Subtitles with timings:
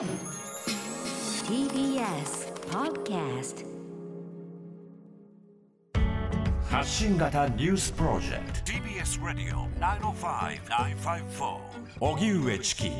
[0.00, 0.08] TBS
[2.70, 3.66] Podcast
[6.70, 8.72] 発信型ニュースプロジェクト。
[8.72, 11.58] TBS Radio 905-954
[12.00, 12.90] 荻上チキ。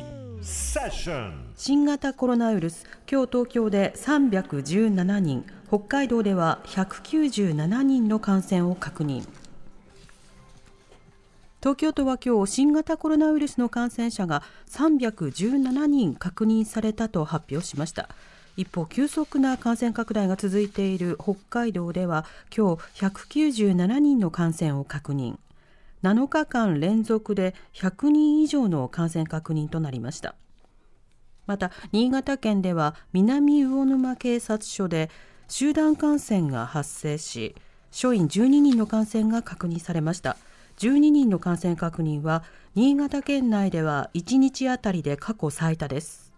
[0.43, 2.85] セッション新型コロナウイルス。
[3.11, 5.43] 今日東京で317人。
[5.69, 9.25] 北海道では197人の感染を確認
[11.61, 14.41] 東京都は今日新型コロナウイルスの感染者が
[14.71, 18.09] 317人確認されたと発表しました。
[18.57, 25.37] 一方急速な感染拡大が続いている北海道では今日197人の感染を確認。
[26.01, 30.33] 7日間連続で100人以上の感染確認となりました。
[31.45, 35.11] また新潟県では南魚沼警察署で
[35.47, 37.55] 集団感染が発生し
[37.91, 40.37] 署員12人の感染が確認されました。
[40.81, 46.33] 12人の感染確認は新潟県内では1日あたりで過去最多です。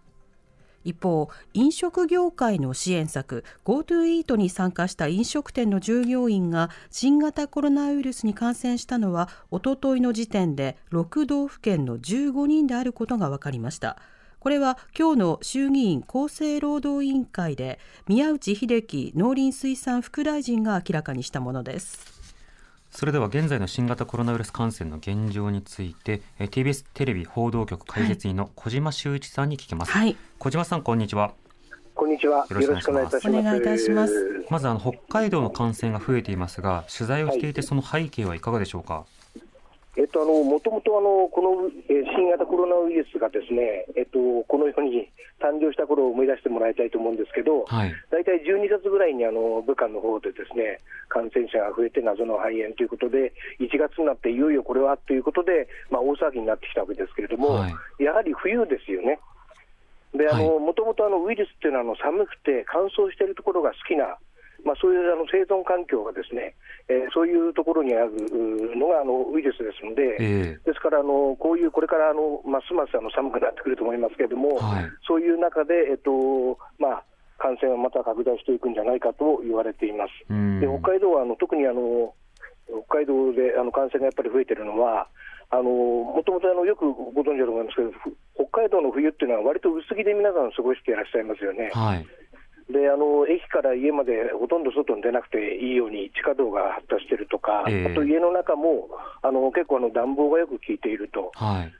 [0.84, 13.96] 一方飲食業界の支援策 GoTo イートに参加した飲食店の従業員が新型コロナウイルスに感染したのはおとといの時点で6道府県の15人であることが分かりました。
[14.40, 22.13] これは今日の衆議院厚生労働委員会で宮内秀樹農林水産副大臣が明らかにしたものです。
[22.96, 29.90] それでは現在の新型コロナウイルス感染の現状について、えー TBS テレビ報道局解説員の小島修一さんに聞きます。
[29.90, 31.32] はい小島さん、こんにちは。
[31.96, 32.46] こんにちは。
[32.48, 33.38] よろしくお願いいいたします。
[33.40, 34.06] お願いいたしま
[34.60, 39.04] ずあの北海道の感染が増えていますが、取材をしていてその背景はいかがでしょうか？
[39.96, 45.08] えっと、あの、もともとあの、この、えー新型コロナウイルスがですね、えっと、この世に
[45.44, 47.92] 誕生した頃を思い出してもらいたいと思うんですけど、はい。
[48.08, 50.80] 大体12月ぐらいにあの武漢の方でですね
[51.12, 59.20] 感染者が増えて謎の肺炎ということで、1月になっていよいよこれはということで、まあ、大騒ぎになってきたわけですけれども、はいやはり冬ですよね。
[60.16, 64.16] であはいのもともとあのウイルスっていうのはあの寒くて乾燥しているところが好きな、
[64.64, 66.54] まあ、そういうあの生存環境がですね、
[66.88, 68.12] えーそういうところにある
[68.76, 77.04] のがあのウイルスですので、えですからあの、こういうこれからあのますますあの寒くなってくると思いますけれども、はいそういう中で、えっとまあ、
[77.38, 80.10] 感染はまた拡大していくんじゃないかと言われています。
[80.30, 82.14] うんで北海道はあの特にあの
[82.88, 85.08] 北海道であの感染がやっぱり増えているのは、
[85.50, 88.16] あのもともとあのよくご存知だと思いますけど、ふ
[88.50, 91.70] 北海道の冬っていうのは、割と薄着で皆さん過ごしていらっしゃいますよね。
[91.72, 92.06] はい。
[92.70, 98.88] であの駅から家までほとんど外に出なくていいように地下道が発達しているとか、ええあと家の中も
[99.22, 101.30] あの結構あの暖房がよく効いていると。
[101.34, 101.72] はい。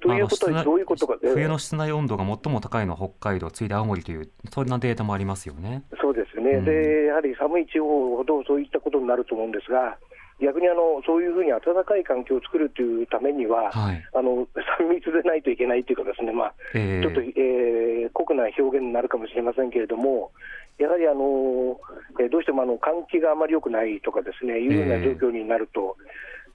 [0.00, 5.84] ということはどういうことか、ええ冬の室内温度が最も高いのは北海道、次いで青森という、そんなデータもありますよね。
[6.00, 9.98] そうですね、うんでやはり寒い地方ほどそういったことになると思うんですが、
[10.40, 14.02] 逆にあのそういうふうに暖かい環境を作るというためには、はい。
[14.14, 14.48] あの
[14.80, 20.32] 3密でないといけないというか、ですね、まあええちょっと、えー酷な表現になるかもしれませんけれども、
[20.78, 21.78] やはりあの、
[22.18, 25.96] えーどうしてもあの換気があまり良くないとかですね、いうような状況になると、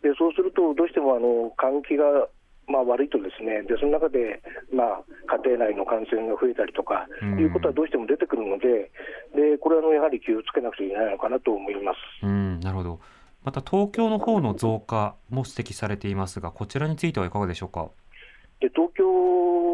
[0.02, 2.28] でそうすると、どうしてもあの換気が
[2.68, 4.42] まあ、悪いとですね、でその中で、
[4.74, 8.90] まあ、家庭内の感染が増えたりとか、うんいうことはどうしても出てくるので、
[9.36, 12.26] でこれはあのやはり気をつけなくちゃいけないのかなと思います。
[12.26, 13.00] うん、なるほど。
[13.46, 17.90] また東京の方の増加も指摘されていますが、こちらについてはいかがでしょうか？
[18.60, 19.06] で東京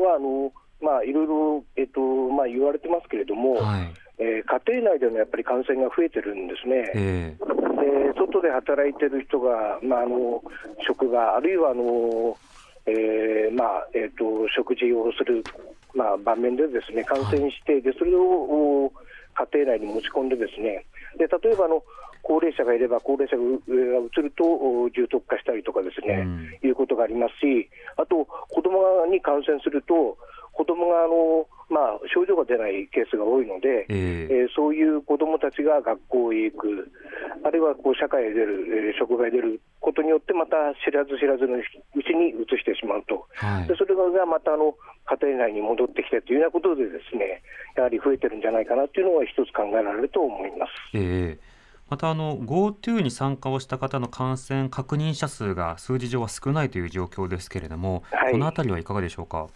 [0.01, 0.51] はあの、
[0.81, 3.93] まあ、いろいろ、えっとまあ、言われてますけれども、はい。
[4.19, 6.91] えー家庭内でのやっぱり感染が増えてるんですね。
[6.93, 10.43] ええで外で働いてる人が、まあ、あの
[10.85, 12.37] 職場、あるいはあの、
[12.85, 15.43] えーまあえー、と食事をする、
[15.95, 18.93] まあ、場面でですね感染して、でそれをお
[19.33, 20.85] 家庭内に持ち込んで、ですね
[21.17, 21.83] で例えばあの
[22.23, 26.27] 高齢者がいれば、高齢者がう移るとお重篤化したりとかですね、
[26.63, 30.17] いうことがありますし、あと子供に感染すると、
[30.53, 34.33] 子供があのまあ症状が出ないケースが多いので、ええ。
[34.33, 36.91] えーそういう子どもたちが学校へ行く、
[37.43, 40.55] あるいはこう社会へ出る、えー職場へ出ることによって、また
[40.85, 41.63] 知らず知らずのう
[42.03, 44.75] ちに移してしまうと、はいでそれがまたあの
[45.05, 47.41] 家庭内に戻ってきてというようなことで、ですね
[47.75, 50.71] やはり増えてるんじゃないかなというのは一つ考えられると思います。
[50.93, 59.47] ええまたあの GoTo に参加をした方の感染確認者数が数字上は少ないという状況ですけれども、はいこのあたりはいかがでしょうか？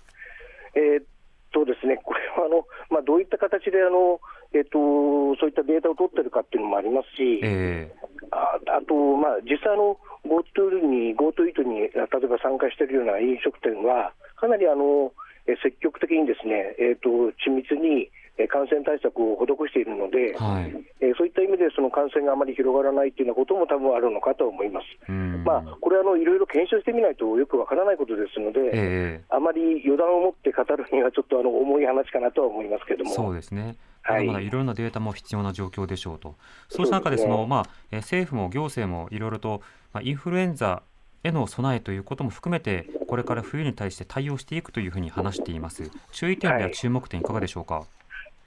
[0.75, 1.05] えーっ
[1.53, 4.19] とですね、これはあの、まあ、どういった形であの、
[4.55, 7.91] えーっとそういったデータを取ってるかっていうのもありますし、え
[8.31, 15.11] ああと、まあ、実際あの、GoTo に、GoTo イートに例えば参加しているような飲食店は、かなりあの
[15.47, 17.09] え積極的にですね、えー、と
[17.45, 20.75] 緻密にえー感染対策を施しているので、はい。
[20.99, 24.85] えーそういった意味でその感染があまり広がらないというようなことも多分あるのかと思います。
[25.07, 33.11] うんまあ、これはあのいろいろ検証してみないとよくわからないことですので、ええあまり予断を持って語るにはちょっとあの重い話かなとは思いますけれども。
[33.11, 33.77] そうですね。
[34.05, 36.35] はいまだまだいろんなデータも必要な状況でしょうと。
[36.69, 39.61] そうした中でその、ねまあ、えー政府も行政もいろいろと、
[39.93, 40.83] まあ、インフルエンザ
[41.23, 45.89] への備えということも含めて、これから冬に対して対応していくというふうに話しています。
[46.11, 47.83] 注意点やはい注目点いかがでしょうか？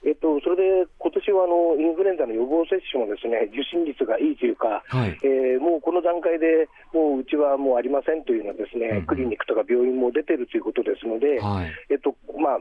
[0.05, 5.19] えっと、それで今年はあのインフルエンザの予防接種もですね受診率がいいというか、はい。
[5.23, 11.71] えーもうこの段階でもううちはもうありませんというのはですね、うんうんクリニックとか病院も出てるということですので、はい。
[11.91, 12.59] えっとまあ、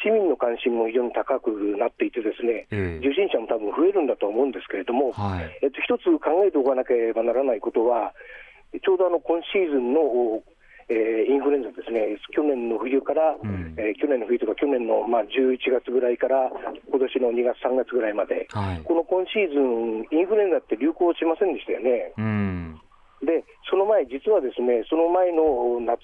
[0.00, 5.58] 市民の関心も非常に高くなっていて、ですね、ええ受診者も多分増えるんだと思うんですけれども、はい。
[5.62, 8.14] えっと、一つ考えておかなければならないことは、
[8.82, 10.00] ちょうどあの今シーズンの、
[10.88, 16.50] えーインフルエンザですね、去年の冬から、んえー去年の冬とか去年の、まあ、11月ぐらいから
[16.90, 18.82] 今年の2月、3月ぐらいまで、はい。
[18.84, 22.12] この今シーズン、インフルエンザって流行しませんでしたよね。
[22.18, 22.80] うん。
[23.22, 26.02] で、その前、実はですね、その前の夏、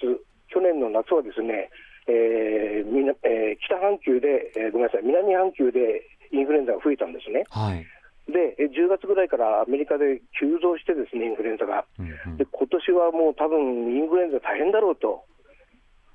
[0.48, 1.68] 去年の夏はですね、
[2.08, 6.02] えーみなえー北半球で、えーごめんなさい、南半球で
[6.32, 7.44] インフルエンザが増えたんですね。
[7.50, 7.86] はい。
[8.32, 11.84] で、えー10月ぐらいからアメリカで急増してですね、インフルエンザが。
[11.98, 15.24] うんうんで、今年はもう多分インフルエンザ大変だろうと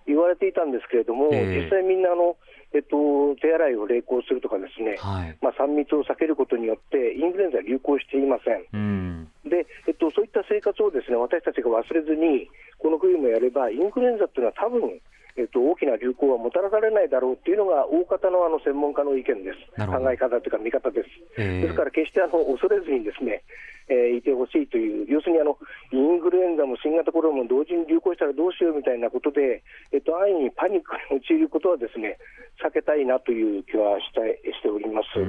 [0.06, 2.36] 言われていたんですけれども、ええ実際みんなあの、
[2.74, 5.38] えっと、手洗いを励行するとかですね、はい。
[5.42, 8.66] まあ、3密を避けることによって、インフルエンザは流行していません。
[8.74, 9.28] うん。
[9.46, 12.50] で、えっと、そういった生活をですね私たちが忘れずに、
[12.80, 15.00] この冬もやれば、インフルエンザっていうのは多分、
[15.36, 19.82] えっと、大きな流行はもたらされないだろうっていうのが、大方のあの専門家の意見です。
[19.86, 21.10] 考え方というか見方です。
[21.38, 23.42] ええですから、決してあの恐れずにですね、
[23.90, 25.58] えーいてほしいという、要するにあの
[25.92, 32.18] インフルエンザも新型コロナも同時に流行したらどうしようみたいなことで、えっと、安易にパニックに陥ることはですね
[32.64, 35.20] 避けたいなという気はしたいしております。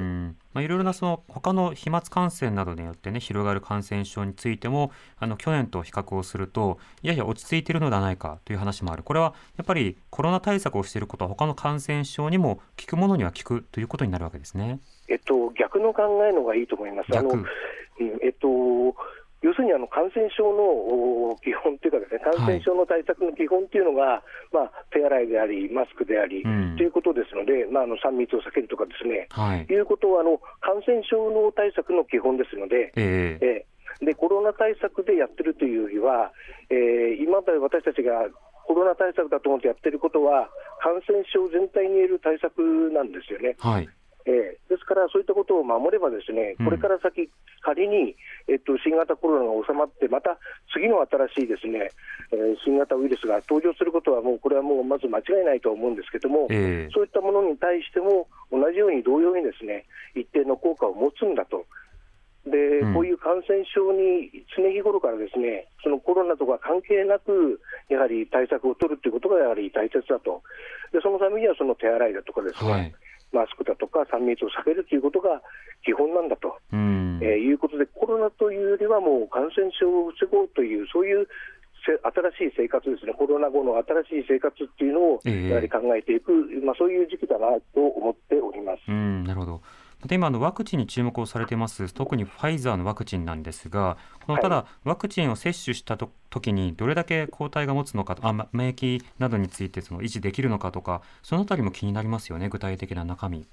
[0.53, 14.79] まあ、いろいろなその他の飛沫感染などによってね広がる感染症についてもあの去年と比較をするとやや落ち着いているのではないかという話もあるこれはやっぱりコロナ対策をしていることは他の感染症にも効くものには効くということになるわけですね。
[15.07, 17.17] えっと、逆の考えのがいいと思います。
[17.17, 17.31] あの
[18.21, 18.47] えっと
[19.45, 29.69] 要するにあの感染症のお基本というかですね、感染症の対策の基本というのが、まあ、手洗いであり、マスクであり、うんということですので、まあ、あの3密を避けるとかですね、はい。
[29.69, 33.65] いうことはあの感染症の対策の基本ですので、えええ
[34.01, 36.33] えでコロナ対策でやってるというよりは、
[36.69, 38.27] えー今まで私たちが
[38.65, 40.49] コロナ対策だと思ってやってることは、
[40.81, 42.59] 感染症全体に言える対策
[42.91, 43.55] なんですよね。
[43.59, 43.87] はい。
[44.25, 44.57] ええ。
[44.69, 46.65] ですから、そういったことを守れば、ですねうん。
[46.65, 47.29] これから先、
[47.61, 48.15] 仮に、
[48.47, 50.37] えっと、新型コロナが収まって、また
[50.73, 51.91] 次の新しいですね、
[52.31, 56.89] えー新型ウイルスが登場することは、もうこれはもうまず間違いないと思うんですけども、ええ。
[56.91, 59.85] そういったものに対しても、同じように同様にですね
[60.15, 61.65] 一定の効果を持つんだと。
[62.45, 62.93] でうん。
[62.93, 70.41] こういう感染症に常日頃からですねそのコロナとか関係なく、やはり対策を取るということがやはり大切だと、
[70.93, 72.95] でそのためにはその手洗いだとかですね、はい。
[73.35, 75.43] マスクだとか3密を避けるということが
[75.83, 77.19] 基本なんだと、うん。
[77.21, 81.27] えーいうことで、コロナというよりはもう感染症を防ごうという、そういう
[81.85, 86.33] せ新しい生活ですね、コロナ後の新しい生活っていうのをええやはり考えていく、
[86.65, 88.81] まあ、そういう時期だなと思っております。
[88.87, 89.61] うん、なるほど。
[90.05, 93.97] また今あのワクチンに注目をされてます特にファイザーのワクチンなんですが
[94.27, 103.47] このはいただワクチンを接種したと時にどれだけ抗体が持つのかあま免疫などについてその維持できるのかとかそのあたりも気になりますよね具体的な中身。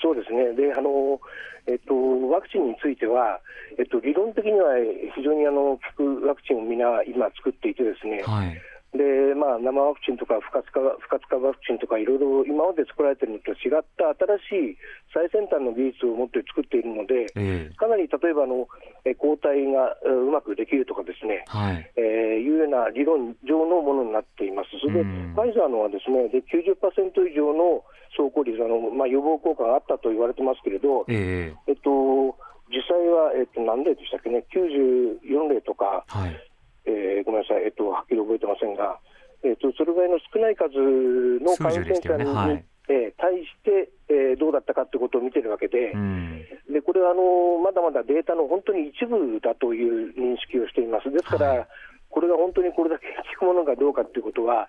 [0.00, 1.20] そうですねであの、
[1.66, 1.92] えっと、
[2.30, 3.38] ワクチンについては、
[3.78, 4.72] えっと、理論的には
[5.14, 8.56] 非常にあの効くワクチンをみんな今作っていてですね、はい。
[8.94, 14.08] でまあ、生ワクチンとか不活化不活化ワクチンとかいろいろ今まで作られているのと違った
[14.48, 14.78] 新しい
[15.12, 18.64] 最先端の技術を持って作っているので、ええかなり例えばあの
[19.04, 21.84] え抗体がえうまくできるとかですね、はい。
[21.96, 24.70] えーいうような理論上のものになっています。
[24.80, 27.84] それで、うんファイザーのはですね、で90%以上の
[28.16, 32.34] 走行率あの、まあ、予防効果があったと言われてますけれど、えええっと、
[32.70, 36.47] 実際は、えっと、何例でしたっけね、94例とか、はい。
[36.88, 38.98] えーごめんなさい、えっと、はっきり覚えてませんが、
[39.44, 40.72] えっと、それぐらいの少ない数
[41.44, 46.42] の感染者に、よねはいえー対して、えーどうだったかということを見てるわけで、うん。
[46.72, 51.10] でこれはあのまだまだデータの本当に一部だという認識をしています。
[51.12, 51.68] ですから、はい
[52.08, 53.04] これが本当にこれだけ
[53.36, 54.66] 効くものかどうかということは、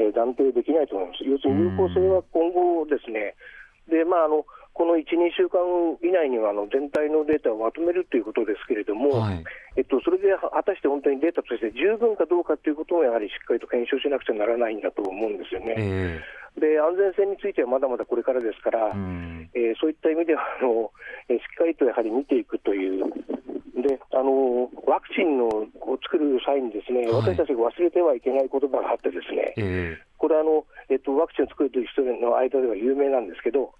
[0.00, 1.24] えー断定できないと思います。
[1.28, 3.36] 要するに有効性は今後ですね、
[3.84, 5.60] でまあ、あのこの1、2週間
[6.02, 9.44] 以内にはあの全体のデータをまとめるということですけれども、はい。
[9.76, 15.74] えっと、それで果たして本当にデータとして十分かどうかということをやはりしっかりと検証しなくちゃならないんだと思うんですよね。
[15.76, 16.20] え
[16.56, 16.60] え。
[16.60, 19.50] で安全性についてはまだまだこれからですから、うん。
[19.54, 20.90] えーそういった意味ではあの、
[21.28, 23.04] えーしっかりとやはり見ていくという、
[23.82, 27.34] であのワクチンのを作る際に、ですね、はい。
[27.34, 29.98] 私たちが忘れてはいけない言葉があって、ですねえ。
[30.18, 33.72] これあの、えっと、ワクチンを作るという人の間では有名なんですけど、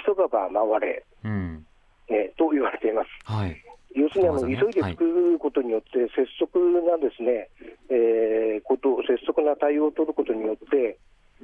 [0.00, 1.66] 急がば回れ、えうん。
[2.08, 3.08] ね、と言われています。
[3.24, 3.56] はい。
[3.94, 7.48] 要するにあの、急いで作ることによって、拙速なですね、
[7.90, 10.98] えーこと、拙速な対応を取ることによって、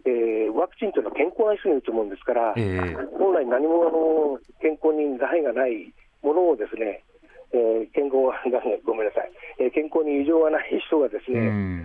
[0.07, 2.95] えーワクチンというのは健康な人に打つものですから、ええ。
[3.19, 7.05] 本来何もあの健康に害がないものをですね、
[7.53, 8.35] えー健康が
[8.85, 11.41] ごめんなさい、えー健康に異常がない人がですね、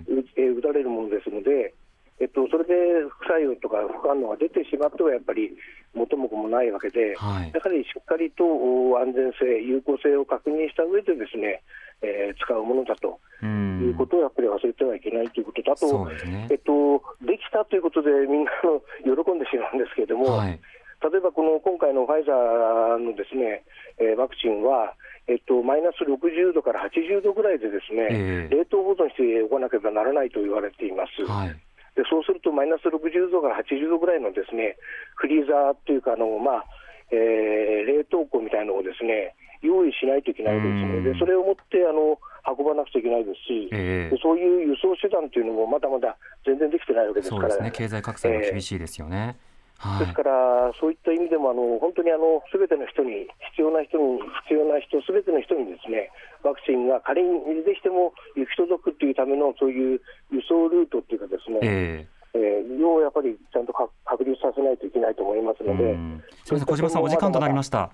[0.08, 1.74] うえー打たれるものですので、
[2.20, 2.74] えっと、それで
[3.10, 5.52] 副作用とか副反応が出てしまってはやっぱり
[5.94, 7.52] 元も子もないわけで、はい。
[7.54, 11.62] やはりしっかりとお安全性、有効性を確認した上でですね、
[12.02, 16.48] えー使うものだとういうんことをやっぱり忘れてはいけないということと、あと、ね。
[16.52, 20.60] えっと、できたということでみんなの喜んでしまうんですけれども、はい。
[21.04, 23.64] 例えばこの今回のファイザーのですね、
[23.98, 24.94] えーワクチンは、
[25.28, 28.56] えっと、マイナス60度から80度ぐらいでですね、ええ。
[28.56, 31.24] 冷凍保存しておかなければならないと言われています。
[31.26, 31.56] はい
[31.96, 34.78] でそうすると、マイナス60度から80度ぐらいのですね
[35.16, 36.66] フリーザーっていうかあの、まあ
[37.12, 41.04] えー冷凍庫みたいなのをですね用意しないといけないですうん。
[41.04, 42.20] ね、でそれを持ってあの
[42.58, 44.16] 運ばなくちゃいけないですし、ええ。
[44.16, 47.58] でそういう輸送手段というのもまだまだ全然できてないわけですから。
[47.58, 47.72] ね。
[47.72, 49.38] 経済格差が厳しいですよね、
[49.84, 50.08] はい。
[50.08, 56.10] ですから、そういった意味でも、あの本当にあのすべての人に、必要な人に、必要な人、すべての人にですね、
[56.42, 62.14] ワクチンが仮にできても行き届くというための、そういう輸送ルートっていうかですね、ええ。
[62.34, 66.24] ーをやっぱりちゃんとか確立させないといけないと思いますえので、うん。
[66.44, 67.92] すみません小島さんお時間となりました。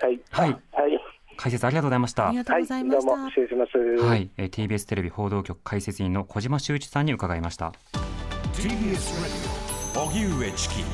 [0.00, 0.50] はい、はい。
[0.72, 1.00] はい、
[1.36, 2.28] 解説ありがとうございました。
[2.28, 3.06] ありがとうはい、ございました。
[3.06, 3.78] どうも失礼します。
[3.78, 7.72] はい、えー TBS テレビ報道局解説員の小島修一さんに伺いました。
[8.54, 9.59] TBS Radio
[9.94, 10.84] 荻上チキ。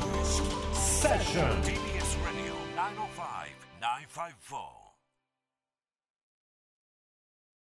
[0.73, 3.47] セッション TBS Radio 905
[3.79, 4.76] 954